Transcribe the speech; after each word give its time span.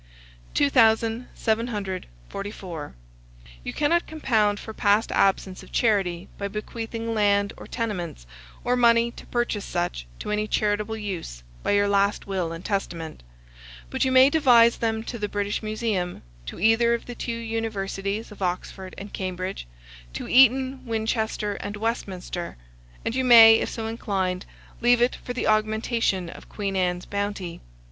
2744. 0.55 2.95
You 3.63 3.71
cannot 3.71 4.07
compound 4.07 4.59
for 4.59 4.73
past 4.73 5.11
absence 5.11 5.61
of 5.61 5.71
charity 5.71 6.27
by 6.39 6.47
bequeathing 6.47 7.13
land 7.13 7.53
or 7.55 7.67
tenements, 7.67 8.25
or 8.63 8.75
money 8.75 9.11
to 9.11 9.27
purchase 9.27 9.63
such, 9.63 10.07
to 10.17 10.31
any 10.31 10.47
charitable 10.47 10.97
use, 10.97 11.43
by 11.61 11.69
your 11.69 11.87
last 11.87 12.25
will 12.25 12.51
and 12.51 12.65
testament; 12.65 13.21
but 13.91 14.03
you 14.03 14.11
may 14.11 14.27
devise 14.31 14.77
them 14.77 15.03
to 15.03 15.19
the 15.19 15.29
British 15.29 15.61
Museum, 15.61 16.23
to 16.47 16.59
either 16.59 16.95
of 16.95 17.05
the 17.05 17.13
two 17.13 17.31
universities 17.31 18.31
of 18.31 18.41
Oxford 18.41 18.95
and 18.97 19.13
Cambridge, 19.13 19.67
to 20.13 20.27
Eton, 20.27 20.83
Winchester, 20.83 21.53
and 21.59 21.77
Westminster; 21.77 22.57
and 23.05 23.13
you 23.13 23.23
may, 23.23 23.53
if 23.59 23.69
so 23.69 23.85
inclined, 23.85 24.47
leave 24.81 24.99
it 24.99 25.17
for 25.17 25.33
the 25.33 25.45
augmentation 25.45 26.27
of 26.27 26.49
Queen 26.49 26.75
Anne's 26.75 27.05
bounty. 27.05 27.61